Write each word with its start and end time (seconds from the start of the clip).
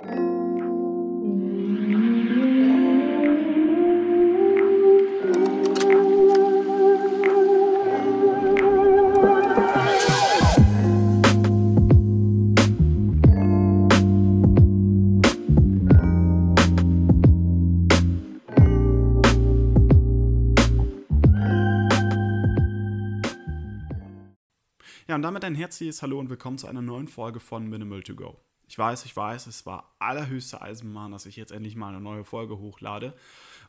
Ja, 0.00 0.06
und 25.14 25.22
damit 25.22 25.44
ein 25.44 25.56
herzliches 25.56 26.02
Hallo 26.02 26.20
und 26.20 26.30
willkommen 26.30 26.58
zu 26.58 26.68
einer 26.68 26.82
neuen 26.82 27.08
Folge 27.08 27.40
von 27.40 27.68
Minimal 27.68 28.02
to 28.02 28.14
Go. 28.14 28.36
Ich 28.68 28.78
weiß, 28.78 29.06
ich 29.06 29.16
weiß, 29.16 29.46
es 29.46 29.64
war 29.64 29.94
allerhöchste 29.98 30.60
Eisenbahn, 30.60 31.10
dass 31.10 31.26
ich 31.26 31.36
jetzt 31.36 31.52
endlich 31.52 31.74
mal 31.74 31.88
eine 31.88 32.00
neue 32.00 32.24
Folge 32.24 32.58
hochlade. 32.58 33.14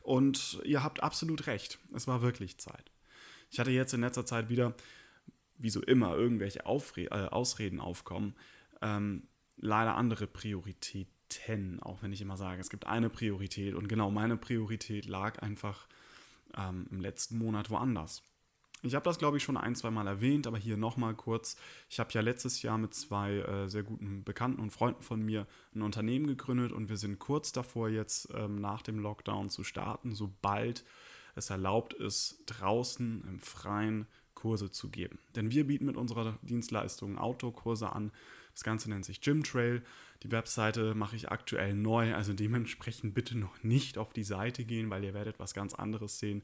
Und 0.02 0.60
ihr 0.64 0.82
habt 0.82 1.02
absolut 1.02 1.46
recht, 1.46 1.78
es 1.94 2.06
war 2.06 2.20
wirklich 2.20 2.58
Zeit. 2.58 2.90
Ich 3.50 3.58
hatte 3.58 3.70
jetzt 3.70 3.94
in 3.94 4.02
letzter 4.02 4.26
Zeit 4.26 4.50
wieder, 4.50 4.74
wie 5.56 5.70
so 5.70 5.82
immer, 5.82 6.14
irgendwelche 6.14 6.66
Aufre 6.66 7.04
äh, 7.04 7.28
Ausreden 7.28 7.80
aufkommen. 7.80 8.34
Ähm, 8.82 9.26
leider 9.56 9.96
andere 9.96 10.26
Prioritäten, 10.26 11.80
auch 11.82 12.02
wenn 12.02 12.12
ich 12.12 12.20
immer 12.20 12.36
sage, 12.36 12.60
es 12.60 12.70
gibt 12.70 12.86
eine 12.86 13.08
Priorität. 13.08 13.74
Und 13.74 13.88
genau 13.88 14.10
meine 14.10 14.36
Priorität 14.36 15.06
lag 15.06 15.40
einfach 15.40 15.88
ähm, 16.56 16.86
im 16.90 17.00
letzten 17.00 17.38
Monat 17.38 17.70
woanders. 17.70 18.22
Ich 18.82 18.94
habe 18.94 19.04
das, 19.04 19.18
glaube 19.18 19.36
ich, 19.36 19.42
schon 19.42 19.56
ein, 19.56 19.74
zwei 19.74 19.90
Mal 19.90 20.06
erwähnt, 20.06 20.46
aber 20.46 20.56
hier 20.56 20.76
nochmal 20.76 21.14
kurz. 21.14 21.56
Ich 21.88 22.00
habe 22.00 22.10
ja 22.12 22.22
letztes 22.22 22.62
Jahr 22.62 22.78
mit 22.78 22.94
zwei 22.94 23.36
äh, 23.36 23.68
sehr 23.68 23.82
guten 23.82 24.24
Bekannten 24.24 24.60
und 24.60 24.70
Freunden 24.70 25.02
von 25.02 25.20
mir 25.20 25.46
ein 25.74 25.82
Unternehmen 25.82 26.26
gegründet 26.26 26.72
und 26.72 26.88
wir 26.88 26.96
sind 26.96 27.18
kurz 27.18 27.52
davor, 27.52 27.90
jetzt 27.90 28.28
ähm, 28.34 28.60
nach 28.60 28.82
dem 28.82 28.98
Lockdown 28.98 29.50
zu 29.50 29.64
starten, 29.64 30.14
sobald 30.14 30.84
es 31.34 31.50
erlaubt 31.50 31.92
ist, 31.92 32.42
draußen 32.46 33.24
im 33.28 33.38
Freien 33.38 34.06
Kurse 34.34 34.70
zu 34.70 34.88
geben. 34.88 35.18
Denn 35.36 35.50
wir 35.50 35.66
bieten 35.66 35.84
mit 35.84 35.96
unserer 35.96 36.38
Dienstleistung 36.42 37.18
Outdoor-Kurse 37.18 37.92
an. 37.92 38.10
Das 38.60 38.64
Ganze 38.64 38.90
nennt 38.90 39.06
sich 39.06 39.22
Gym 39.22 39.42
Trail. 39.42 39.82
Die 40.22 40.30
Webseite 40.30 40.94
mache 40.94 41.16
ich 41.16 41.30
aktuell 41.30 41.72
neu, 41.72 42.14
also 42.14 42.34
dementsprechend 42.34 43.14
bitte 43.14 43.38
noch 43.38 43.62
nicht 43.62 43.96
auf 43.96 44.12
die 44.12 44.22
Seite 44.22 44.66
gehen, 44.66 44.90
weil 44.90 45.02
ihr 45.02 45.14
werdet 45.14 45.38
was 45.38 45.54
ganz 45.54 45.72
anderes 45.72 46.18
sehen. 46.18 46.42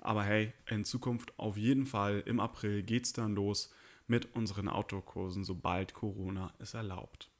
Aber 0.00 0.24
hey, 0.24 0.52
in 0.68 0.84
Zukunft 0.84 1.38
auf 1.38 1.56
jeden 1.56 1.86
Fall 1.86 2.24
im 2.26 2.40
April 2.40 2.82
geht 2.82 3.04
es 3.04 3.12
dann 3.12 3.36
los 3.36 3.72
mit 4.08 4.34
unseren 4.34 4.68
Outdoor-Kursen, 4.68 5.44
sobald 5.44 5.94
Corona 5.94 6.52
es 6.58 6.74
erlaubt. 6.74 7.30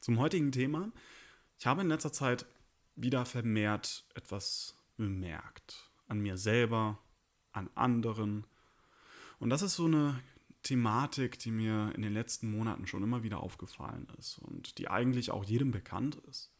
Zum 0.00 0.18
heutigen 0.18 0.50
Thema. 0.50 0.90
Ich 1.58 1.66
habe 1.66 1.82
in 1.82 1.88
letzter 1.88 2.14
Zeit 2.14 2.46
wieder 2.94 3.26
vermehrt 3.26 4.06
etwas 4.14 4.78
bemerkt. 4.96 5.90
An 6.08 6.20
mir 6.20 6.38
selber, 6.38 6.98
an 7.52 7.68
anderen. 7.74 8.46
Und 9.38 9.50
das 9.50 9.60
ist 9.60 9.76
so 9.76 9.84
eine 9.84 10.22
Thematik, 10.66 11.38
die 11.38 11.52
mir 11.52 11.92
in 11.94 12.02
den 12.02 12.12
letzten 12.12 12.50
Monaten 12.50 12.88
schon 12.88 13.04
immer 13.04 13.22
wieder 13.22 13.40
aufgefallen 13.40 14.08
ist 14.18 14.38
und 14.38 14.78
die 14.78 14.88
eigentlich 14.88 15.30
auch 15.30 15.44
jedem 15.44 15.70
bekannt 15.70 16.16
ist. 16.28 16.50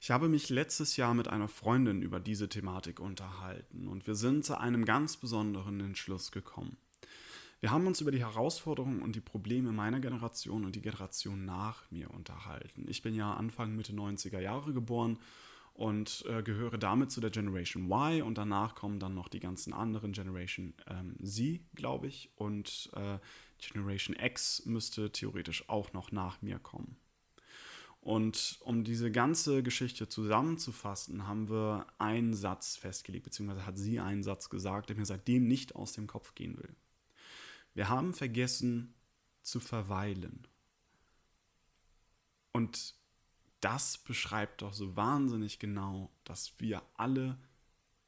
Ich 0.00 0.10
habe 0.10 0.30
mich 0.30 0.48
letztes 0.48 0.96
Jahr 0.96 1.12
mit 1.12 1.28
einer 1.28 1.48
Freundin 1.48 2.00
über 2.00 2.18
diese 2.18 2.48
Thematik 2.48 2.98
unterhalten 2.98 3.88
und 3.88 4.06
wir 4.06 4.14
sind 4.14 4.46
zu 4.46 4.58
einem 4.58 4.86
ganz 4.86 5.18
besonderen 5.18 5.80
Entschluss 5.80 6.32
gekommen. 6.32 6.78
Wir 7.60 7.72
haben 7.72 7.86
uns 7.86 8.00
über 8.00 8.10
die 8.10 8.20
Herausforderungen 8.20 9.02
und 9.02 9.16
die 9.16 9.20
Probleme 9.20 9.70
meiner 9.70 10.00
Generation 10.00 10.64
und 10.64 10.74
die 10.74 10.80
Generation 10.80 11.44
nach 11.44 11.90
mir 11.90 12.10
unterhalten. 12.10 12.86
Ich 12.88 13.02
bin 13.02 13.14
ja 13.14 13.34
Anfang 13.34 13.76
Mitte 13.76 13.92
90er 13.92 14.40
Jahre 14.40 14.72
geboren 14.72 15.18
und 15.78 16.24
äh, 16.28 16.42
gehöre 16.42 16.76
damit 16.76 17.12
zu 17.12 17.20
der 17.20 17.30
Generation 17.30 17.88
Y 17.88 18.22
und 18.22 18.36
danach 18.36 18.74
kommen 18.74 18.98
dann 18.98 19.14
noch 19.14 19.28
die 19.28 19.38
ganzen 19.38 19.72
anderen 19.72 20.10
Generation 20.10 20.74
ähm, 20.88 21.14
Z, 21.24 21.60
glaube 21.76 22.08
ich, 22.08 22.32
und 22.34 22.90
äh, 22.96 23.18
Generation 23.58 24.16
X 24.18 24.66
müsste 24.66 25.12
theoretisch 25.12 25.68
auch 25.68 25.92
noch 25.92 26.10
nach 26.10 26.42
mir 26.42 26.58
kommen. 26.58 26.96
Und 28.00 28.58
um 28.62 28.82
diese 28.82 29.12
ganze 29.12 29.62
Geschichte 29.62 30.08
zusammenzufassen, 30.08 31.28
haben 31.28 31.48
wir 31.48 31.86
einen 31.98 32.34
Satz 32.34 32.76
festgelegt, 32.76 33.26
beziehungsweise 33.26 33.64
hat 33.64 33.78
sie 33.78 34.00
einen 34.00 34.24
Satz 34.24 34.50
gesagt, 34.50 34.88
der 34.88 34.96
mir 34.96 35.06
seitdem 35.06 35.46
nicht 35.46 35.76
aus 35.76 35.92
dem 35.92 36.08
Kopf 36.08 36.34
gehen 36.34 36.58
will. 36.58 36.74
Wir 37.74 37.88
haben 37.88 38.14
vergessen 38.14 38.94
zu 39.42 39.60
verweilen. 39.60 40.48
Und 42.50 42.97
das 43.60 43.98
beschreibt 43.98 44.62
doch 44.62 44.72
so 44.72 44.96
wahnsinnig 44.96 45.58
genau, 45.58 46.10
dass 46.24 46.54
wir 46.58 46.82
alle 46.94 47.38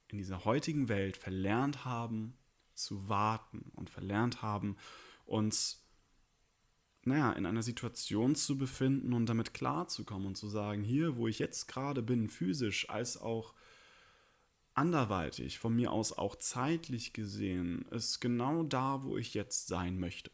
in 0.08 0.18
dieser 0.18 0.44
heutigen 0.44 0.88
Welt 0.88 1.16
verlernt 1.16 1.84
haben 1.84 2.36
zu 2.74 3.08
warten 3.08 3.70
und 3.74 3.90
verlernt 3.90 4.42
haben, 4.42 4.76
uns 5.24 5.80
naja, 7.02 7.32
in 7.32 7.46
einer 7.46 7.62
Situation 7.62 8.34
zu 8.34 8.58
befinden 8.58 9.14
und 9.14 9.26
damit 9.26 9.54
klarzukommen 9.54 10.26
und 10.28 10.36
zu 10.36 10.48
sagen, 10.48 10.82
hier, 10.82 11.16
wo 11.16 11.28
ich 11.28 11.38
jetzt 11.38 11.66
gerade 11.66 12.02
bin, 12.02 12.28
physisch 12.28 12.90
als 12.90 13.16
auch 13.16 13.54
anderweitig, 14.74 15.58
von 15.58 15.74
mir 15.74 15.92
aus 15.92 16.12
auch 16.12 16.36
zeitlich 16.36 17.12
gesehen, 17.12 17.86
ist 17.90 18.20
genau 18.20 18.64
da, 18.64 19.02
wo 19.02 19.16
ich 19.16 19.34
jetzt 19.34 19.66
sein 19.66 19.98
möchte. 19.98 20.30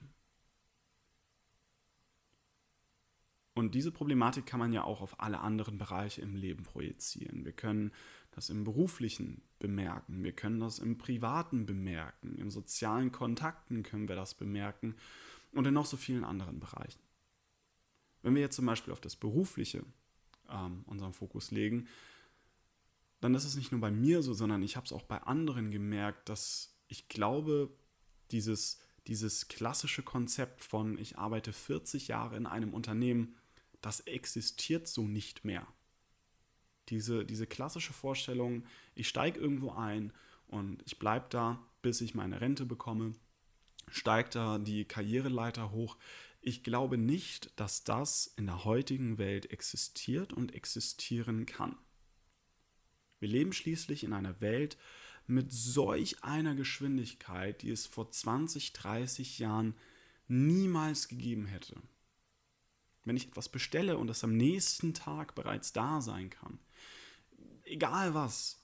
Und 3.56 3.74
diese 3.74 3.90
Problematik 3.90 4.44
kann 4.44 4.60
man 4.60 4.74
ja 4.74 4.84
auch 4.84 5.00
auf 5.00 5.18
alle 5.18 5.40
anderen 5.40 5.78
Bereiche 5.78 6.20
im 6.20 6.36
Leben 6.36 6.62
projizieren. 6.62 7.46
Wir 7.46 7.52
können 7.52 7.90
das 8.32 8.50
im 8.50 8.64
beruflichen 8.64 9.40
bemerken, 9.58 10.22
wir 10.22 10.32
können 10.32 10.60
das 10.60 10.78
im 10.78 10.98
privaten 10.98 11.64
bemerken, 11.64 12.36
in 12.36 12.50
sozialen 12.50 13.12
Kontakten 13.12 13.82
können 13.82 14.08
wir 14.08 14.14
das 14.14 14.34
bemerken 14.34 14.94
und 15.52 15.66
in 15.66 15.72
noch 15.72 15.86
so 15.86 15.96
vielen 15.96 16.22
anderen 16.22 16.60
Bereichen. 16.60 17.00
Wenn 18.20 18.34
wir 18.34 18.42
jetzt 18.42 18.56
zum 18.56 18.66
Beispiel 18.66 18.92
auf 18.92 19.00
das 19.00 19.16
Berufliche 19.16 19.86
ähm, 20.50 20.82
unseren 20.84 21.14
Fokus 21.14 21.50
legen, 21.50 21.88
dann 23.20 23.34
ist 23.34 23.46
es 23.46 23.56
nicht 23.56 23.72
nur 23.72 23.80
bei 23.80 23.90
mir 23.90 24.22
so, 24.22 24.34
sondern 24.34 24.62
ich 24.62 24.76
habe 24.76 24.84
es 24.84 24.92
auch 24.92 25.04
bei 25.04 25.22
anderen 25.22 25.70
gemerkt, 25.70 26.28
dass 26.28 26.76
ich 26.88 27.08
glaube, 27.08 27.74
dieses, 28.32 28.80
dieses 29.06 29.48
klassische 29.48 30.02
Konzept 30.02 30.62
von 30.62 30.98
ich 30.98 31.16
arbeite 31.16 31.54
40 31.54 32.08
Jahre 32.08 32.36
in 32.36 32.44
einem 32.44 32.74
Unternehmen, 32.74 33.34
das 33.86 34.00
existiert 34.00 34.88
so 34.88 35.06
nicht 35.06 35.44
mehr. 35.44 35.64
Diese, 36.88 37.24
diese 37.24 37.46
klassische 37.46 37.92
Vorstellung, 37.92 38.64
ich 38.96 39.06
steige 39.06 39.38
irgendwo 39.38 39.70
ein 39.70 40.12
und 40.48 40.82
ich 40.86 40.98
bleibe 40.98 41.26
da, 41.30 41.64
bis 41.82 42.00
ich 42.00 42.12
meine 42.12 42.40
Rente 42.40 42.66
bekomme 42.66 43.14
steigt 43.88 44.34
da 44.34 44.58
die 44.58 44.84
Karriereleiter 44.84 45.70
hoch. 45.70 45.96
Ich 46.40 46.64
glaube 46.64 46.98
nicht, 46.98 47.52
dass 47.54 47.84
das 47.84 48.26
in 48.36 48.46
der 48.46 48.64
heutigen 48.64 49.16
Welt 49.18 49.52
existiert 49.52 50.32
und 50.32 50.54
existieren 50.54 51.46
kann. 51.46 51.76
Wir 53.20 53.28
leben 53.28 53.52
schließlich 53.52 54.02
in 54.02 54.12
einer 54.12 54.40
Welt 54.40 54.76
mit 55.28 55.52
solch 55.52 56.24
einer 56.24 56.56
Geschwindigkeit, 56.56 57.62
die 57.62 57.70
es 57.70 57.86
vor 57.86 58.10
20, 58.10 58.72
30 58.72 59.38
Jahren 59.38 59.76
niemals 60.26 61.06
gegeben 61.06 61.46
hätte. 61.46 61.80
Wenn 63.06 63.16
ich 63.16 63.28
etwas 63.28 63.48
bestelle 63.48 63.96
und 63.96 64.10
es 64.10 64.24
am 64.24 64.36
nächsten 64.36 64.92
Tag 64.92 65.34
bereits 65.34 65.72
da 65.72 66.00
sein 66.00 66.28
kann, 66.28 66.58
egal 67.64 68.14
was, 68.14 68.62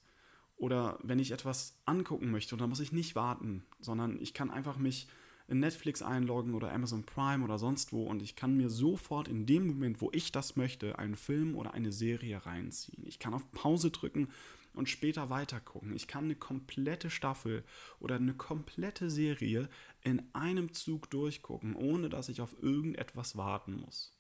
oder 0.57 0.99
wenn 1.03 1.19
ich 1.19 1.33
etwas 1.33 1.81
angucken 1.87 2.31
möchte, 2.31 2.55
und 2.55 2.61
da 2.61 2.67
muss 2.67 2.81
ich 2.81 2.93
nicht 2.93 3.15
warten, 3.15 3.65
sondern 3.81 4.21
ich 4.21 4.35
kann 4.35 4.51
einfach 4.51 4.77
mich 4.77 5.09
in 5.49 5.61
Netflix 5.61 6.03
einloggen 6.03 6.55
oder 6.55 6.73
Amazon 6.73 7.05
Prime 7.05 7.45
oder 7.45 7.59
sonst 7.59 7.93
wo 7.93 8.05
und 8.07 8.23
ich 8.23 8.37
kann 8.37 8.57
mir 8.57 8.71
sofort 8.71 9.29
in 9.29 9.45
dem 9.45 9.67
Moment, 9.67 10.01
wo 10.01 10.11
ich 10.13 10.33
das 10.33 10.57
möchte, 10.57 10.99
einen 10.99 11.17
Film 11.17 11.57
oder 11.57 11.75
eine 11.75 11.93
Serie 11.93 12.47
reinziehen. 12.47 13.05
Ich 13.07 13.19
kann 13.19 13.35
auf 13.35 13.51
Pause 13.53 13.91
drücken 13.91 14.29
und 14.73 14.89
später 14.89 15.31
weitergucken. 15.31 15.95
Ich 15.95 16.07
kann 16.07 16.25
eine 16.25 16.37
komplette 16.37 17.11
Staffel 17.11 17.65
oder 18.01 18.17
eine 18.17 18.35
komplette 18.35 19.11
Serie 19.11 19.69
in 20.03 20.23
einem 20.33 20.73
Zug 20.73 21.11
durchgucken, 21.11 21.75
ohne 21.75 22.09
dass 22.09 22.29
ich 22.29 22.41
auf 22.41 22.57
irgendetwas 22.63 23.37
warten 23.37 23.75
muss. 23.75 24.17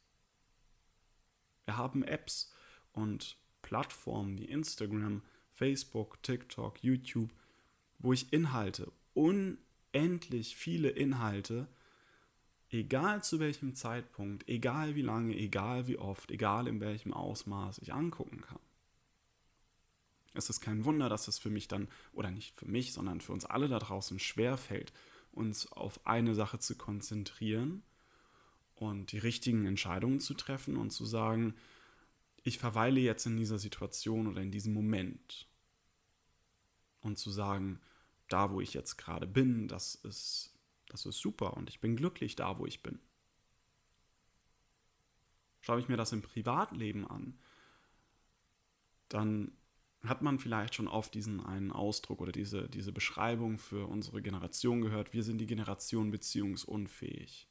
Wir 1.65 1.77
haben 1.77 2.03
Apps 2.03 2.53
und 2.93 3.37
Plattformen 3.63 4.39
wie 4.39 4.47
Instagram, 4.47 5.23
Facebook, 5.53 6.23
TikTok, 6.23 6.83
YouTube, 6.83 7.31
wo 7.99 8.13
ich 8.13 8.33
Inhalte, 8.33 8.91
unendlich 9.15 10.57
viele 10.57 10.91
Inhalte, 10.91 11.69
egal 12.71 13.23
zu 13.23 13.39
welchem 13.39 13.75
Zeitpunkt, 13.75 14.49
egal 14.49 14.97
wie 14.97 15.03
lange, 15.03 15.37
egal 15.37 15.87
wie 15.87 15.99
oft, 15.99 16.31
egal 16.31 16.67
in 16.67 16.81
welchem 16.81 17.13
Ausmaß 17.13 17.79
ich 17.79 17.93
angucken 17.93 18.41
kann. 18.41 18.59
Es 20.35 20.49
ist 20.49 20.61
kein 20.61 20.85
Wunder, 20.85 21.09
dass 21.09 21.29
es 21.29 21.39
für 21.39 21.51
mich 21.51 21.69
dann, 21.69 21.89
oder 22.13 22.31
nicht 22.31 22.59
für 22.59 22.67
mich, 22.67 22.93
sondern 22.93 23.21
für 23.21 23.33
uns 23.33 23.45
alle 23.45 23.69
da 23.69 23.79
draußen 23.79 24.19
schwer 24.19 24.57
fällt, 24.57 24.93
uns 25.31 25.71
auf 25.71 26.07
eine 26.07 26.35
Sache 26.35 26.59
zu 26.59 26.77
konzentrieren 26.77 27.83
und 28.91 29.13
die 29.13 29.19
richtigen 29.19 29.67
Entscheidungen 29.67 30.21
zu 30.21 30.35
treffen 30.35 30.77
und 30.77 30.91
zu 30.91 31.05
sagen, 31.05 31.55
ich 32.43 32.59
verweile 32.59 33.01
jetzt 33.01 33.27
in 33.27 33.37
dieser 33.37 33.59
Situation 33.59 34.27
oder 34.27 34.43
in 34.43 34.51
diesem 34.51 34.73
Moment. 34.73 35.49
Und 37.01 37.19
zu 37.19 37.31
sagen, 37.31 37.81
da 38.29 38.51
wo 38.51 38.61
ich 38.61 38.75
jetzt 38.75 38.97
gerade 38.97 39.27
bin, 39.27 39.69
das 39.69 39.95
ist, 39.95 40.55
das 40.87 41.07
ist 41.07 41.19
super 41.19 41.57
und 41.57 41.69
ich 41.69 41.81
bin 41.81 41.97
glücklich 41.97 42.37
da, 42.37 42.59
wo 42.59 42.67
ich 42.67 42.83
bin. 42.83 42.99
Schaue 45.61 45.81
ich 45.81 45.89
mir 45.89 45.97
das 45.97 46.13
im 46.13 46.23
Privatleben 46.23 47.07
an, 47.07 47.39
dann 49.09 49.53
hat 50.05 50.23
man 50.23 50.39
vielleicht 50.39 50.75
schon 50.75 50.89
oft 50.89 51.15
diesen 51.15 51.41
einen 51.41 51.71
Ausdruck 51.71 52.21
oder 52.21 52.33
diese, 52.33 52.69
diese 52.69 52.93
Beschreibung 52.93 53.59
für 53.59 53.87
unsere 53.87 54.21
Generation 54.23 54.81
gehört, 54.81 55.13
wir 55.13 55.23
sind 55.23 55.39
die 55.39 55.47
Generation 55.47 56.11
beziehungsunfähig. 56.11 57.49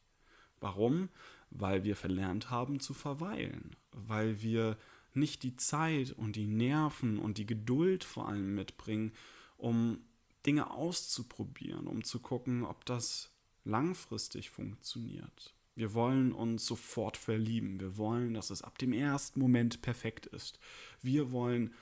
Warum? 0.61 1.09
Weil 1.49 1.83
wir 1.83 1.97
verlernt 1.97 2.49
haben 2.49 2.79
zu 2.79 2.93
verweilen, 2.93 3.75
weil 3.91 4.41
wir 4.41 4.77
nicht 5.13 5.43
die 5.43 5.57
Zeit 5.57 6.11
und 6.11 6.37
die 6.37 6.47
Nerven 6.47 7.19
und 7.19 7.37
die 7.37 7.45
Geduld 7.45 8.05
vor 8.05 8.29
allem 8.29 8.55
mitbringen, 8.55 9.11
um 9.57 9.99
Dinge 10.45 10.71
auszuprobieren, 10.71 11.87
um 11.87 12.03
zu 12.03 12.19
gucken, 12.19 12.63
ob 12.63 12.85
das 12.85 13.29
langfristig 13.65 14.49
funktioniert. 14.49 15.53
Wir 15.75 15.93
wollen 15.93 16.31
uns 16.31 16.65
sofort 16.65 17.17
verlieben. 17.17 17.79
Wir 17.79 17.97
wollen, 17.97 18.33
dass 18.33 18.49
es 18.49 18.61
ab 18.61 18.77
dem 18.77 18.93
ersten 18.93 19.39
Moment 19.39 19.81
perfekt 19.81 20.25
ist. 20.27 20.59
Wir 21.01 21.31
wollen, 21.31 21.73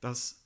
dass 0.00 0.43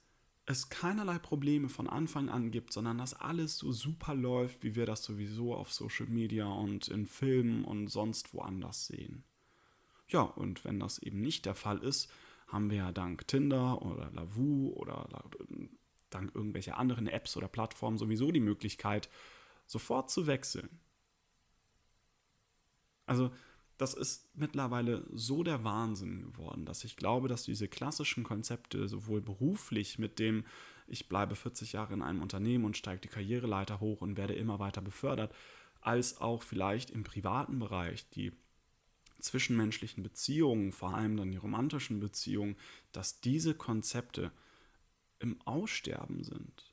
es 0.48 0.70
keinerlei 0.70 1.18
Probleme 1.18 1.68
von 1.68 1.90
Anfang 1.90 2.30
an 2.30 2.50
gibt, 2.50 2.72
sondern 2.72 2.96
dass 2.96 3.12
alles 3.12 3.58
so 3.58 3.70
super 3.70 4.14
läuft, 4.14 4.64
wie 4.64 4.74
wir 4.74 4.86
das 4.86 5.04
sowieso 5.04 5.54
auf 5.54 5.70
Social 5.70 6.06
Media 6.06 6.46
und 6.46 6.88
in 6.88 7.04
Filmen 7.04 7.66
und 7.66 7.88
sonst 7.88 8.32
woanders 8.32 8.86
sehen. 8.86 9.24
Ja, 10.08 10.22
und 10.22 10.64
wenn 10.64 10.80
das 10.80 11.00
eben 11.00 11.20
nicht 11.20 11.44
der 11.44 11.54
Fall 11.54 11.78
ist, 11.84 12.10
haben 12.46 12.70
wir 12.70 12.78
ja 12.78 12.92
dank 12.92 13.28
Tinder 13.28 13.82
oder 13.82 14.10
Lavu 14.10 14.70
oder 14.70 15.06
dank 16.08 16.34
irgendwelcher 16.34 16.78
anderen 16.78 17.08
Apps 17.08 17.36
oder 17.36 17.48
Plattformen 17.48 17.98
sowieso 17.98 18.32
die 18.32 18.40
Möglichkeit, 18.40 19.10
sofort 19.66 20.10
zu 20.10 20.26
wechseln. 20.26 20.80
Also 23.04 23.30
das 23.78 23.94
ist 23.94 24.28
mittlerweile 24.34 25.06
so 25.12 25.42
der 25.44 25.64
Wahnsinn 25.64 26.22
geworden, 26.22 26.64
dass 26.64 26.84
ich 26.84 26.96
glaube, 26.96 27.28
dass 27.28 27.44
diese 27.44 27.68
klassischen 27.68 28.24
Konzepte 28.24 28.88
sowohl 28.88 29.20
beruflich 29.20 29.98
mit 29.98 30.18
dem, 30.18 30.44
ich 30.88 31.08
bleibe 31.08 31.36
40 31.36 31.72
Jahre 31.72 31.94
in 31.94 32.02
einem 32.02 32.20
Unternehmen 32.20 32.64
und 32.64 32.76
steige 32.76 33.00
die 33.00 33.08
Karriereleiter 33.08 33.78
hoch 33.78 34.00
und 34.00 34.16
werde 34.16 34.34
immer 34.34 34.58
weiter 34.58 34.80
befördert, 34.80 35.32
als 35.80 36.20
auch 36.20 36.42
vielleicht 36.42 36.90
im 36.90 37.04
privaten 37.04 37.60
Bereich 37.60 38.10
die 38.10 38.32
zwischenmenschlichen 39.20 40.02
Beziehungen, 40.02 40.72
vor 40.72 40.94
allem 40.94 41.16
dann 41.16 41.30
die 41.30 41.38
romantischen 41.38 42.00
Beziehungen, 42.00 42.56
dass 42.92 43.20
diese 43.20 43.54
Konzepte 43.54 44.32
im 45.20 45.40
Aussterben 45.42 46.24
sind. 46.24 46.67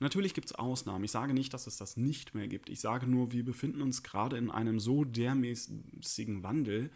Natürlich 0.00 0.34
gibt 0.34 0.46
es 0.46 0.54
Ausnahmen. 0.54 1.04
Ich 1.04 1.10
sage 1.10 1.34
nicht, 1.34 1.52
dass 1.52 1.66
es 1.66 1.76
das 1.76 1.96
nicht 1.96 2.34
mehr 2.34 2.48
gibt. 2.48 2.68
Ich 2.68 2.80
sage 2.80 3.06
nur, 3.06 3.32
wir 3.32 3.44
befinden 3.44 3.82
uns 3.82 4.02
gerade 4.02 4.36
in 4.36 4.50
einem 4.50 4.78
so 4.78 5.04
dermäßigen 5.04 6.42
Wandel, 6.42 6.90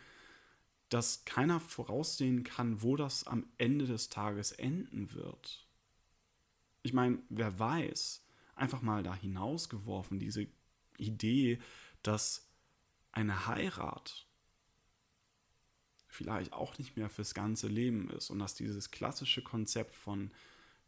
dass 0.88 1.25
keiner 1.25 1.58
voraussehen 1.58 2.44
kann, 2.44 2.82
wo 2.82 2.96
das 2.96 3.26
am 3.26 3.46
Ende 3.58 3.87
des 3.87 4.08
Tages 4.08 4.52
enden 4.52 5.12
wird. 5.14 5.66
Ich 6.82 6.93
meine, 6.93 7.19
wer 7.28 7.58
weiß, 7.58 8.25
einfach 8.54 8.82
mal 8.82 9.02
da 9.02 9.14
hinausgeworfen, 9.14 10.19
diese 10.19 10.46
Idee, 10.98 11.58
dass 12.02 12.48
eine 13.10 13.46
Heirat 13.46 14.26
vielleicht 16.08 16.52
auch 16.52 16.76
nicht 16.78 16.96
mehr 16.96 17.08
fürs 17.08 17.34
ganze 17.34 17.69
Leben 17.69 18.10
ist 18.10 18.31
und 18.31 18.38
dass 18.38 18.55
dieses 18.55 18.90
klassische 18.90 19.43
Konzept 19.43 19.94
von 19.94 20.31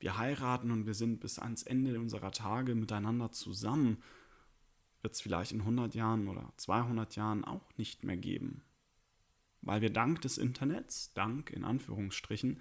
wir 0.04 0.18
heiraten 0.18 0.70
und 0.70 0.84
wir 0.84 0.92
sind 0.92 1.20
bis 1.20 1.38
ans 1.38 1.62
Ende 1.62 1.98
unserer 1.98 2.30
Tage 2.30 2.74
miteinander 2.74 3.32
zusammen, 3.32 4.02
wird 5.00 5.14
es 5.14 5.22
vielleicht 5.22 5.52
in 5.52 5.60
100 5.60 5.94
Jahren 5.94 6.28
oder 6.28 6.52
200 6.58 7.16
Jahren 7.16 7.42
auch 7.42 7.66
nicht 7.78 8.04
mehr 8.04 8.18
geben. 8.18 8.62
Weil 9.62 9.80
wir 9.80 9.88
dank 9.88 10.20
des 10.20 10.36
Internets, 10.36 11.14
dank 11.14 11.48
in 11.48 11.64
Anführungsstrichen, 11.64 12.60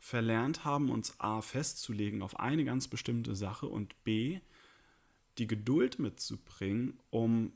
verlernt 0.00 0.64
haben, 0.64 0.90
uns 0.90 1.20
a 1.20 1.40
festzulegen 1.40 2.20
auf 2.20 2.40
eine 2.40 2.64
ganz 2.64 2.88
bestimmte 2.88 3.36
Sache 3.36 3.66
und 3.68 4.02
b 4.02 4.40
die 5.38 5.46
Geduld 5.46 6.00
mitzubringen, 6.00 6.98
um 7.10 7.52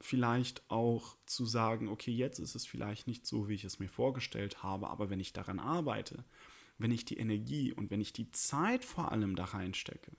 vielleicht 0.00 0.62
auch 0.70 1.16
zu 1.26 1.46
sagen, 1.46 1.88
okay, 1.88 2.12
jetzt 2.12 2.38
ist 2.38 2.54
es 2.54 2.64
vielleicht 2.64 3.08
nicht 3.08 3.26
so, 3.26 3.48
wie 3.48 3.54
ich 3.54 3.64
es 3.64 3.80
mir 3.80 3.88
vorgestellt 3.88 4.62
habe, 4.62 4.88
aber 4.88 5.10
wenn 5.10 5.18
ich 5.18 5.32
daran 5.32 5.58
arbeite, 5.58 6.24
wenn 6.82 6.90
ich 6.90 7.04
die 7.04 7.18
Energie 7.18 7.72
und 7.72 7.90
wenn 7.90 8.00
ich 8.00 8.12
die 8.12 8.30
Zeit 8.32 8.84
vor 8.84 9.12
allem 9.12 9.36
da 9.36 9.44
reinstecke, 9.44 10.12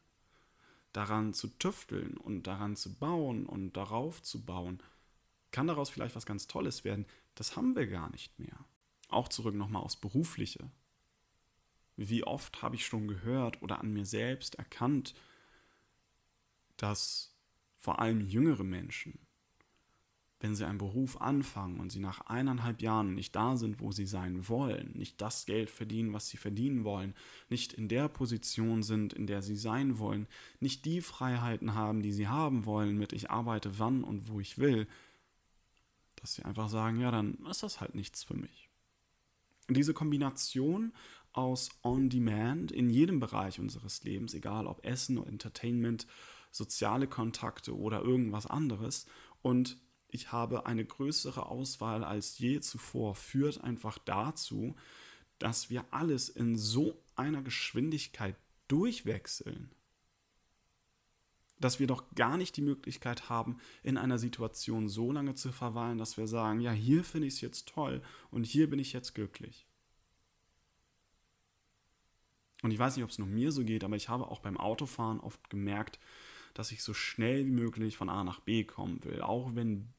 daran 0.93 1.33
zu 1.33 1.47
tüfteln 1.47 2.17
und 2.17 2.43
daran 2.43 2.75
zu 2.75 2.93
bauen 2.93 3.45
und 3.45 3.73
darauf 3.73 4.21
zu 4.21 4.45
bauen, 4.45 4.81
kann 5.51 5.67
daraus 5.67 5.89
vielleicht 5.89 6.15
was 6.15 6.25
ganz 6.25 6.47
Tolles 6.47 6.83
werden. 6.83 7.05
Das 7.35 7.55
haben 7.55 7.75
wir 7.75 7.87
gar 7.87 8.09
nicht 8.11 8.39
mehr. 8.39 8.65
Auch 9.09 9.27
zurück 9.27 9.55
nochmal 9.55 9.83
aufs 9.83 9.97
Berufliche. 9.97 10.71
Wie 11.95 12.23
oft 12.23 12.61
habe 12.61 12.75
ich 12.75 12.85
schon 12.85 13.07
gehört 13.07 13.61
oder 13.61 13.79
an 13.79 13.91
mir 13.91 14.05
selbst 14.05 14.55
erkannt, 14.55 15.13
dass 16.77 17.35
vor 17.77 17.99
allem 17.99 18.21
jüngere 18.21 18.63
Menschen 18.63 19.19
wenn 20.43 20.57
sie 20.57 20.67
einen 20.67 20.77
Beruf 20.77 21.21
anfangen 21.21 21.79
und 21.79 21.89
sie 21.89 22.01
nach 22.01 22.19
eineinhalb 22.27 22.81
Jahren 22.81 23.15
nicht 23.15 23.33
da 23.33 23.55
sind, 23.55 23.79
wo 23.79 23.93
sie 23.93 24.05
sein 24.05 24.49
wollen, 24.49 24.91
nicht 24.93 25.21
das 25.21 25.45
Geld 25.45 25.69
verdienen, 25.69 26.11
was 26.11 26.27
sie 26.27 26.35
verdienen 26.35 26.83
wollen, 26.83 27.15
nicht 27.47 27.71
in 27.71 27.87
der 27.87 28.09
Position 28.09 28.83
sind, 28.83 29.13
in 29.13 29.25
der 29.25 29.41
sie 29.41 29.55
sein 29.55 29.99
wollen, 29.99 30.27
nicht 30.59 30.83
die 30.83 30.99
Freiheiten 30.99 31.75
haben, 31.75 32.01
die 32.01 32.11
sie 32.11 32.27
haben 32.27 32.65
wollen, 32.65 32.97
mit 32.97 33.13
ich 33.13 33.31
arbeite 33.31 33.79
wann 33.79 34.03
und 34.03 34.27
wo 34.27 34.41
ich 34.41 34.57
will, 34.57 34.85
dass 36.17 36.33
sie 36.33 36.43
einfach 36.43 36.67
sagen, 36.67 36.99
ja, 36.99 37.09
dann 37.09 37.37
ist 37.49 37.63
das 37.63 37.79
halt 37.79 37.95
nichts 37.95 38.25
für 38.25 38.35
mich. 38.35 38.67
Diese 39.69 39.93
Kombination 39.93 40.91
aus 41.31 41.69
On-Demand 41.83 42.73
in 42.73 42.89
jedem 42.89 43.21
Bereich 43.21 43.61
unseres 43.61 44.03
Lebens, 44.03 44.33
egal 44.33 44.67
ob 44.67 44.85
Essen 44.85 45.25
Entertainment, 45.25 46.05
soziale 46.51 47.07
Kontakte 47.07 47.77
oder 47.77 48.01
irgendwas 48.01 48.45
anderes 48.45 49.07
und 49.41 49.77
ich 50.13 50.31
habe 50.31 50.67
eine 50.67 50.85
größere 50.85 51.47
Auswahl 51.47 52.03
als 52.03 52.37
je 52.37 52.59
zuvor, 52.59 53.15
führt 53.15 53.61
einfach 53.61 53.97
dazu, 53.97 54.75
dass 55.39 55.69
wir 55.69 55.85
alles 55.91 56.29
in 56.29 56.55
so 56.55 57.03
einer 57.15 57.41
Geschwindigkeit 57.41 58.35
durchwechseln, 58.67 59.71
dass 61.59 61.79
wir 61.79 61.87
doch 61.87 62.13
gar 62.13 62.37
nicht 62.37 62.55
die 62.57 62.61
Möglichkeit 62.61 63.29
haben, 63.29 63.57
in 63.81 63.97
einer 63.97 64.19
Situation 64.19 64.87
so 64.87 65.11
lange 65.11 65.33
zu 65.33 65.51
verweilen, 65.51 65.97
dass 65.97 66.17
wir 66.17 66.27
sagen, 66.27 66.59
ja, 66.59 66.71
hier 66.71 67.03
finde 67.03 67.27
ich 67.27 67.35
es 67.35 67.41
jetzt 67.41 67.67
toll 67.69 68.03
und 68.29 68.45
hier 68.45 68.69
bin 68.69 68.79
ich 68.79 68.93
jetzt 68.93 69.15
glücklich. 69.15 69.65
Und 72.61 72.71
ich 72.71 72.79
weiß 72.79 72.95
nicht, 72.95 73.03
ob 73.03 73.09
es 73.09 73.19
nur 73.19 73.27
mir 73.27 73.51
so 73.51 73.63
geht, 73.63 73.83
aber 73.83 73.95
ich 73.95 74.09
habe 74.09 74.27
auch 74.27 74.39
beim 74.39 74.57
Autofahren 74.57 75.19
oft 75.19 75.49
gemerkt, 75.49 75.99
dass 76.53 76.71
ich 76.71 76.83
so 76.83 76.93
schnell 76.93 77.45
wie 77.45 77.51
möglich 77.51 77.97
von 77.97 78.09
A 78.09 78.23
nach 78.23 78.39
B 78.39 78.63
kommen 78.63 79.03
will, 79.03 79.21
auch 79.21 79.55
wenn 79.55 79.93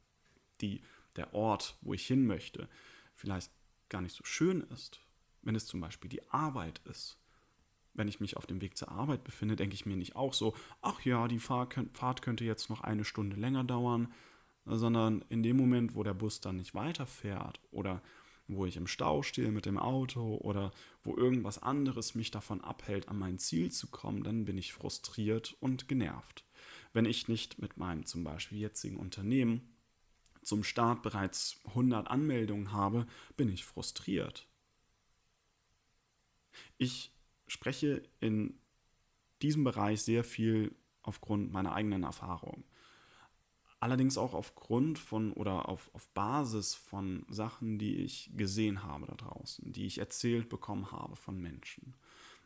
die, 0.64 0.82
der 1.16 1.34
Ort, 1.34 1.76
wo 1.82 1.94
ich 1.94 2.06
hin 2.06 2.26
möchte, 2.26 2.68
vielleicht 3.14 3.50
gar 3.88 4.00
nicht 4.00 4.16
so 4.16 4.24
schön 4.24 4.62
ist, 4.62 5.00
wenn 5.42 5.54
es 5.54 5.66
zum 5.66 5.80
Beispiel 5.80 6.08
die 6.08 6.28
Arbeit 6.30 6.80
ist. 6.86 7.18
Wenn 7.92 8.08
ich 8.08 8.18
mich 8.18 8.36
auf 8.36 8.46
dem 8.46 8.60
Weg 8.60 8.76
zur 8.76 8.90
Arbeit 8.90 9.22
befinde, 9.22 9.54
denke 9.54 9.74
ich 9.74 9.86
mir 9.86 9.96
nicht 9.96 10.16
auch 10.16 10.34
so, 10.34 10.56
ach 10.82 11.00
ja, 11.02 11.28
die 11.28 11.38
Fahrt 11.38 12.22
könnte 12.22 12.44
jetzt 12.44 12.70
noch 12.70 12.80
eine 12.80 13.04
Stunde 13.04 13.36
länger 13.36 13.62
dauern, 13.62 14.12
sondern 14.64 15.24
in 15.28 15.42
dem 15.42 15.56
Moment, 15.56 15.94
wo 15.94 16.02
der 16.02 16.14
Bus 16.14 16.40
dann 16.40 16.56
nicht 16.56 16.74
weiterfährt 16.74 17.60
oder 17.70 18.02
wo 18.48 18.66
ich 18.66 18.76
im 18.76 18.86
Stau 18.86 19.22
stehe 19.22 19.52
mit 19.52 19.64
dem 19.64 19.78
Auto 19.78 20.36
oder 20.38 20.72
wo 21.02 21.16
irgendwas 21.16 21.62
anderes 21.62 22.14
mich 22.14 22.30
davon 22.30 22.60
abhält, 22.62 23.08
an 23.08 23.18
mein 23.18 23.38
Ziel 23.38 23.70
zu 23.70 23.86
kommen, 23.86 24.24
dann 24.24 24.44
bin 24.44 24.58
ich 24.58 24.72
frustriert 24.72 25.56
und 25.60 25.86
genervt. 25.86 26.44
Wenn 26.92 27.06
ich 27.06 27.28
nicht 27.28 27.58
mit 27.58 27.76
meinem 27.76 28.06
zum 28.06 28.24
Beispiel 28.24 28.58
jetzigen 28.58 28.96
Unternehmen 28.96 29.73
zum 30.44 30.64
Start 30.64 31.02
bereits 31.02 31.58
100 31.66 32.08
Anmeldungen 32.08 32.72
habe, 32.72 33.06
bin 33.36 33.48
ich 33.48 33.64
frustriert. 33.64 34.46
Ich 36.78 37.10
spreche 37.46 38.02
in 38.20 38.58
diesem 39.42 39.64
Bereich 39.64 40.02
sehr 40.02 40.24
viel 40.24 40.74
aufgrund 41.02 41.52
meiner 41.52 41.74
eigenen 41.74 42.02
Erfahrung. 42.02 42.64
Allerdings 43.80 44.16
auch 44.16 44.32
aufgrund 44.32 44.98
von 44.98 45.32
oder 45.34 45.68
auf, 45.68 45.90
auf 45.92 46.08
Basis 46.08 46.74
von 46.74 47.26
Sachen, 47.28 47.78
die 47.78 47.96
ich 47.96 48.30
gesehen 48.34 48.82
habe 48.82 49.06
da 49.06 49.14
draußen, 49.14 49.72
die 49.72 49.84
ich 49.84 49.98
erzählt 49.98 50.48
bekommen 50.48 50.90
habe 50.90 51.16
von 51.16 51.38
Menschen. 51.38 51.94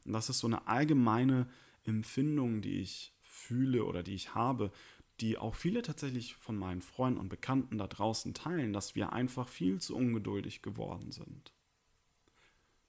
Und 0.04 0.14
das 0.14 0.30
ist 0.30 0.40
so 0.40 0.48
eine 0.48 0.66
allgemeine 0.66 1.48
Empfindung, 1.84 2.60
die 2.60 2.80
ich 2.80 3.12
fühle 3.20 3.84
oder 3.84 4.02
die 4.02 4.14
ich 4.14 4.34
habe, 4.34 4.72
die 5.20 5.38
auch 5.38 5.54
viele 5.54 5.82
tatsächlich 5.82 6.34
von 6.34 6.56
meinen 6.56 6.82
Freunden 6.82 7.18
und 7.18 7.28
Bekannten 7.28 7.78
da 7.78 7.86
draußen 7.86 8.34
teilen, 8.34 8.72
dass 8.72 8.94
wir 8.94 9.12
einfach 9.12 9.48
viel 9.48 9.80
zu 9.80 9.96
ungeduldig 9.96 10.62
geworden 10.62 11.12
sind. 11.12 11.52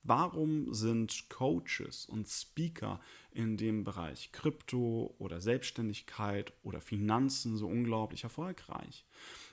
Warum 0.03 0.74
sind 0.74 1.29
Coaches 1.29 2.05
und 2.05 2.27
Speaker 2.27 3.01
in 3.31 3.57
dem 3.57 3.83
Bereich 3.83 4.31
Krypto 4.31 5.13
oder 5.19 5.41
Selbstständigkeit 5.41 6.53
oder 6.63 6.79
Finanzen 6.79 7.57
so 7.57 7.67
unglaublich 7.67 8.24
erfolgreich? 8.24 9.05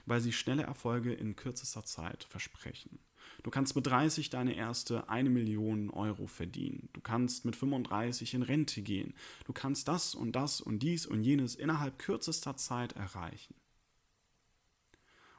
Weil 0.06 0.20
sie 0.20 0.32
schnelle 0.32 0.62
Erfolge 0.62 1.12
in 1.12 1.34
kürzester 1.34 1.84
Zeit 1.84 2.24
versprechen. 2.24 3.00
Du 3.42 3.50
kannst 3.50 3.76
mit 3.76 3.86
30 3.86 4.30
deine 4.30 4.54
erste 4.54 5.08
1 5.08 5.28
Million 5.28 5.90
Euro 5.90 6.26
verdienen. 6.26 6.88
Du 6.92 7.00
kannst 7.00 7.44
mit 7.44 7.56
35 7.56 8.34
in 8.34 8.42
Rente 8.42 8.82
gehen. 8.82 9.14
Du 9.44 9.52
kannst 9.52 9.88
das 9.88 10.14
und 10.14 10.32
das 10.32 10.60
und 10.60 10.80
dies 10.80 11.06
und 11.06 11.22
jenes 11.22 11.54
innerhalb 11.54 11.98
kürzester 11.98 12.56
Zeit 12.56 12.92
erreichen. 12.92 13.54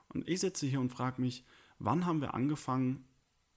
Und 0.09 0.27
ich 0.27 0.39
sitze 0.39 0.65
hier 0.65 0.79
und 0.79 0.89
frage 0.89 1.21
mich, 1.21 1.43
wann 1.79 2.05
haben 2.05 2.21
wir 2.21 2.33
angefangen, 2.33 3.05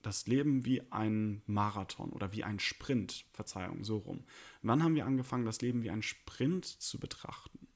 das 0.02 0.26
Leben 0.26 0.64
wie 0.64 0.90
ein 0.90 1.42
Marathon 1.47 2.11
oder 2.11 2.32
wie 2.32 2.44
ein 2.44 2.59
Sprint, 2.59 3.26
Verzeihung, 3.32 3.85
so 3.85 3.99
rum. 3.99 4.25
Wann 4.62 4.82
haben 4.82 4.94
wir 4.94 5.06
angefangen, 5.06 5.44
das 5.44 5.61
Leben 5.61 5.82
wie 5.82 5.90
ein 5.90 6.02
Sprint 6.02 6.64
zu 6.64 6.99
betrachten? 6.99 7.68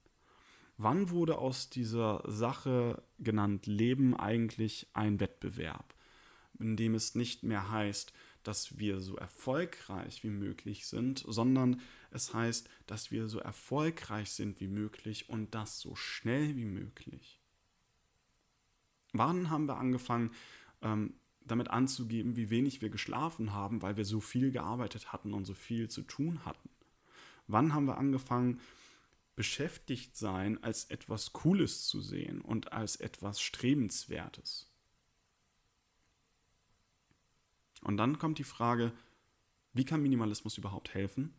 Wann 0.76 1.10
wurde 1.10 1.38
aus 1.38 1.70
dieser 1.70 2.22
Sache 2.26 3.02
genannt 3.18 3.66
Leben 3.66 4.16
eigentlich 4.16 4.88
ein 4.92 5.20
Wettbewerb? 5.20 5.94
In 6.58 6.76
dem 6.76 6.94
es 6.94 7.14
nicht 7.14 7.42
mehr 7.42 7.70
heißt, 7.70 8.12
dass 8.42 8.78
wir 8.78 9.00
so 9.00 9.16
erfolgreich 9.16 10.22
wie 10.22 10.30
möglich 10.30 10.86
sind, 10.86 11.24
sondern 11.26 11.80
es 12.10 12.34
heißt, 12.34 12.68
dass 12.86 13.10
wir 13.10 13.28
so 13.28 13.38
erfolgreich 13.38 14.30
sind 14.30 14.60
wie 14.60 14.68
möglich 14.68 15.28
und 15.28 15.54
das 15.54 15.80
so 15.80 15.96
schnell 15.96 16.56
wie 16.56 16.66
möglich. 16.66 17.40
Wann 19.12 19.50
haben 19.50 19.66
wir 19.66 19.76
angefangen, 19.76 20.32
ähm, 20.82 21.14
damit 21.40 21.68
anzugeben, 21.68 22.36
wie 22.36 22.50
wenig 22.50 22.82
wir 22.82 22.90
geschlafen 22.90 23.52
haben, 23.52 23.82
weil 23.82 23.96
wir 23.96 24.04
so 24.04 24.20
viel 24.20 24.50
gearbeitet 24.50 25.12
hatten 25.12 25.34
und 25.34 25.44
so 25.44 25.54
viel 25.54 25.88
zu 25.88 26.02
tun 26.02 26.44
hatten? 26.44 26.68
Wann 27.46 27.74
haben 27.74 27.86
wir 27.86 27.98
angefangen, 27.98 28.60
beschäftigt 29.36 30.16
sein 30.16 30.62
als 30.62 30.84
etwas 30.86 31.32
Cooles 31.32 31.86
zu 31.86 32.00
sehen 32.00 32.40
und 32.40 32.72
als 32.72 32.96
etwas 32.96 33.40
Strebenswertes? 33.40 34.73
Und 37.84 37.98
dann 37.98 38.18
kommt 38.18 38.38
die 38.38 38.44
Frage, 38.44 38.92
wie 39.74 39.84
kann 39.84 40.02
Minimalismus 40.02 40.58
überhaupt 40.58 40.94
helfen? 40.94 41.34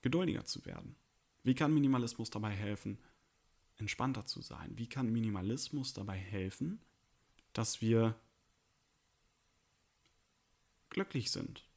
Geduldiger 0.00 0.44
zu 0.44 0.64
werden. 0.64 0.94
Wie 1.42 1.54
kann 1.54 1.74
Minimalismus 1.74 2.30
dabei 2.30 2.50
helfen, 2.50 2.98
entspannter 3.76 4.24
zu 4.24 4.40
sein? 4.40 4.78
Wie 4.78 4.88
kann 4.88 5.12
Minimalismus 5.12 5.92
dabei 5.92 6.16
helfen, 6.16 6.80
dass 7.52 7.80
wir 7.80 8.14
glücklich 10.88 11.32
sind 11.32 11.68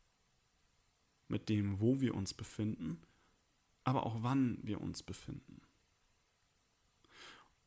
mit 1.27 1.49
dem, 1.49 1.79
wo 1.79 1.99
wir 1.99 2.13
uns 2.13 2.33
befinden, 2.33 3.01
aber 3.83 4.05
auch 4.05 4.21
wann 4.21 4.59
wir 4.61 4.81
uns 4.81 5.01
befinden? 5.01 5.61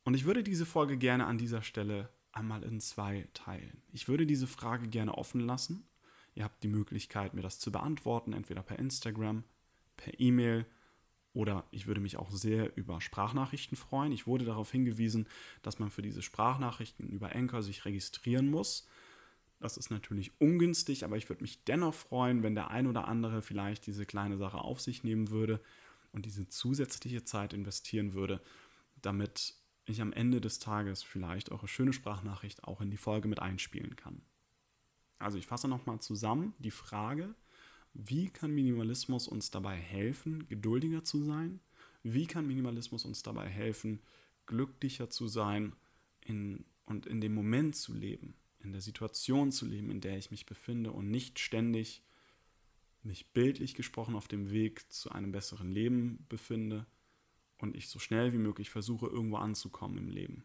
Und 0.04 0.14
ich 0.14 0.25
würde 0.25 0.44
diese 0.44 0.66
Folge 0.66 0.97
gerne 0.97 1.26
an 1.26 1.37
dieser 1.37 1.62
Stelle 1.62 2.08
einmal 2.38 2.62
in 2.62 2.80
zwei 2.80 3.28
teilen. 3.35 3.83
Ich 3.92 4.09
würde 4.09 4.26
diese 4.26 4.47
Frage 4.47 4.88
gerne 4.88 5.14
offen 5.16 5.40
lassen. 5.40 5.87
Ihr 6.35 6.45
habt 6.45 6.62
die 6.62 6.68
Möglichkeit, 6.68 7.35
mir 7.35 7.42
das 7.42 7.59
zu 7.59 7.73
beantworten, 7.73 8.33
entweder 8.33 8.62
per 8.62 8.78
Instagram, 8.78 9.45
per 9.97 10.18
E-Mail 10.21 10.66
oder 11.35 11.64
ich 11.71 11.87
würde 11.87 12.00
mich 12.00 12.16
auch 12.16 12.30
sehr 12.30 12.76
über 12.76 13.00
Sprachnachrichten 13.00 13.76
freuen. 13.76 14.12
Ich 14.12 14.26
wurde 14.26 14.45
darauf 14.45 14.71
hingewiesen, 14.71 15.26
dass 15.62 15.78
man 15.78 15.90
für 15.90 16.02
diese 16.02 16.23
Sprachnachrichten 16.23 17.09
über 17.09 17.35
Anchor 17.35 17.62
sich 17.62 17.85
registrieren 17.85 18.50
muss. 18.50 18.87
Das 19.61 19.76
ist 19.76 19.90
natürlich 19.90 20.33
ungünstig, 20.40 21.04
aber 21.04 21.16
ich 21.16 21.28
würde 21.28 21.42
mich 21.42 21.64
dennoch 21.64 21.95
freuen, 21.95 22.42
wenn 22.42 22.54
der 22.54 22.71
ein 22.71 22.87
oder 22.87 23.09
andere 23.09 23.42
vielleicht 23.42 23.87
diese 23.87 24.07
kleine 24.07 24.37
Sache 24.37 24.59
auf 24.59 24.80
sich 24.80 25.02
nehmen 25.02 25.30
würde 25.30 25.61
und 26.12 26.25
diese 26.25 26.49
zusätzliche 26.49 27.25
Zeit 27.25 27.52
investieren 27.52 28.14
würde, 28.14 28.40
damit 29.02 29.54
ich 29.88 30.00
am 30.00 30.12
Ende 30.12 30.40
des 30.40 30.59
Tages 30.59 31.02
vielleicht 31.02 31.50
eure 31.50 31.68
schöne 31.68 31.92
Sprachnachricht 31.92 32.64
auch 32.64 32.80
in 32.80 32.90
die 32.90 32.97
Folge 32.97 33.28
mit 33.28 33.40
einspielen 33.40 33.97
kann. 33.97 34.23
Also 35.18 35.38
ich 35.38 35.47
fasse 35.47 35.68
nochmal 35.68 36.00
zusammen 36.00 36.54
die 36.59 36.71
Frage, 36.71 37.35
wie 37.95 38.28
kann 38.28 38.54
Minimalismus 38.54 39.26
uns 39.26 39.50
dabei 39.50 39.76
helfen, 39.76 40.47
geduldiger 40.49 41.04
zu 41.04 41.25
sein? 41.25 41.61
Wie 42.02 42.26
kann 42.26 42.47
Minimalismus 42.47 43.04
uns 43.04 43.23
dabei 43.23 43.49
helfen, 43.49 44.00
glücklicher 44.47 45.11
zu 45.11 45.26
sein 45.26 45.75
in, 46.21 46.64
und 46.85 47.07
in 47.07 47.21
dem 47.21 47.35
Moment 47.35 47.75
zu 47.75 47.92
leben, 47.92 48.35
in 48.61 48.73
der 48.73 48.80
Situation 48.80 49.50
zu 49.50 49.66
leben, 49.66 49.90
in 49.90 50.00
der 50.00 50.16
ich 50.16 50.30
mich 50.30 50.47
befinde 50.47 50.92
und 50.92 51.11
nicht 51.11 51.38
ständig 51.38 52.02
mich 53.02 53.33
bildlich 53.33 53.75
gesprochen 53.75 54.14
auf 54.14 54.28
dem 54.28 54.50
Weg 54.50 54.92
zu 54.92 55.11
einem 55.11 55.33
besseren 55.33 55.71
Leben 55.71 56.25
befinde, 56.28 56.87
und 57.58 57.76
ich 57.76 57.88
so 57.88 57.98
schnell 57.98 58.32
wie 58.32 58.38
möglich 58.38 58.70
versuche, 58.70 59.06
irgendwo 59.06 59.36
anzukommen 59.36 59.98
im 59.98 60.08
Leben. 60.08 60.44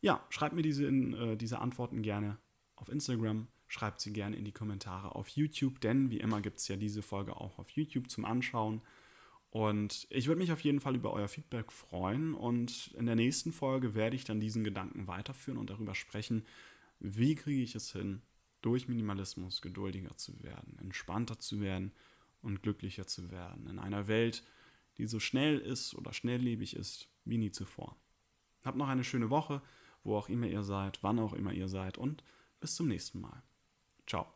Ja, 0.00 0.24
schreibt 0.30 0.54
mir 0.54 0.62
diese, 0.62 0.86
äh, 0.86 1.36
diese 1.36 1.58
Antworten 1.58 2.02
gerne 2.02 2.38
auf 2.76 2.88
Instagram, 2.88 3.48
schreibt 3.66 4.00
sie 4.00 4.12
gerne 4.12 4.36
in 4.36 4.44
die 4.44 4.52
Kommentare 4.52 5.14
auf 5.14 5.28
YouTube, 5.28 5.80
denn 5.80 6.10
wie 6.10 6.20
immer 6.20 6.40
gibt 6.40 6.58
es 6.58 6.68
ja 6.68 6.76
diese 6.76 7.02
Folge 7.02 7.36
auch 7.36 7.58
auf 7.58 7.70
YouTube 7.70 8.08
zum 8.08 8.24
Anschauen. 8.24 8.80
Und 9.50 10.06
ich 10.10 10.26
würde 10.26 10.40
mich 10.40 10.52
auf 10.52 10.60
jeden 10.60 10.80
Fall 10.80 10.94
über 10.94 11.12
euer 11.12 11.28
Feedback 11.28 11.72
freuen 11.72 12.34
und 12.34 12.92
in 12.98 13.06
der 13.06 13.16
nächsten 13.16 13.52
Folge 13.52 13.94
werde 13.94 14.14
ich 14.14 14.24
dann 14.24 14.40
diesen 14.40 14.62
Gedanken 14.62 15.06
weiterführen 15.06 15.58
und 15.58 15.70
darüber 15.70 15.94
sprechen, 15.94 16.44
wie 17.00 17.34
kriege 17.34 17.62
ich 17.62 17.74
es 17.74 17.92
hin, 17.92 18.22
durch 18.60 18.88
Minimalismus 18.88 19.62
geduldiger 19.62 20.16
zu 20.16 20.42
werden, 20.42 20.78
entspannter 20.80 21.38
zu 21.38 21.60
werden 21.60 21.92
und 22.42 22.62
glücklicher 22.62 23.06
zu 23.06 23.30
werden. 23.30 23.68
In 23.68 23.78
einer 23.78 24.06
Welt, 24.06 24.44
die 24.98 25.06
so 25.06 25.20
schnell 25.20 25.58
ist 25.58 25.94
oder 25.94 26.12
schnelllebig 26.12 26.76
ist 26.76 27.08
wie 27.24 27.38
nie 27.38 27.50
zuvor. 27.50 27.96
Habt 28.64 28.76
noch 28.76 28.88
eine 28.88 29.04
schöne 29.04 29.30
Woche, 29.30 29.62
wo 30.02 30.16
auch 30.16 30.28
immer 30.28 30.46
ihr 30.46 30.62
seid, 30.62 31.02
wann 31.02 31.18
auch 31.18 31.32
immer 31.32 31.52
ihr 31.52 31.68
seid 31.68 31.98
und 31.98 32.24
bis 32.60 32.74
zum 32.74 32.88
nächsten 32.88 33.20
Mal. 33.20 33.42
Ciao. 34.06 34.26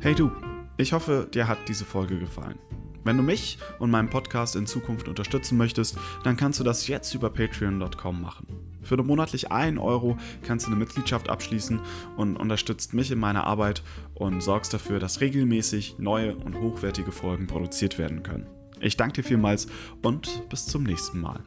Hey 0.00 0.14
du, 0.14 0.30
ich 0.76 0.92
hoffe, 0.92 1.28
dir 1.34 1.48
hat 1.48 1.58
diese 1.66 1.84
Folge 1.84 2.20
gefallen. 2.20 2.56
Wenn 3.02 3.16
du 3.16 3.22
mich 3.24 3.58
und 3.80 3.90
meinen 3.90 4.08
Podcast 4.08 4.54
in 4.54 4.64
Zukunft 4.64 5.08
unterstützen 5.08 5.58
möchtest, 5.58 5.98
dann 6.22 6.36
kannst 6.36 6.60
du 6.60 6.64
das 6.64 6.86
jetzt 6.86 7.14
über 7.14 7.30
patreon.com 7.30 8.22
machen. 8.22 8.46
Für 8.80 8.96
nur 8.96 9.06
monatlich 9.06 9.50
1 9.50 9.80
Euro 9.80 10.16
kannst 10.46 10.66
du 10.66 10.70
eine 10.70 10.78
Mitgliedschaft 10.78 11.28
abschließen 11.28 11.80
und 12.16 12.36
unterstützt 12.36 12.94
mich 12.94 13.10
in 13.10 13.18
meiner 13.18 13.42
Arbeit 13.42 13.82
und 14.14 14.40
sorgst 14.40 14.72
dafür, 14.72 15.00
dass 15.00 15.20
regelmäßig 15.20 15.96
neue 15.98 16.36
und 16.36 16.60
hochwertige 16.60 17.10
Folgen 17.10 17.48
produziert 17.48 17.98
werden 17.98 18.22
können. 18.22 18.46
Ich 18.80 18.96
danke 18.96 19.22
dir 19.22 19.24
vielmals 19.24 19.66
und 20.02 20.48
bis 20.48 20.66
zum 20.66 20.84
nächsten 20.84 21.20
Mal. 21.20 21.42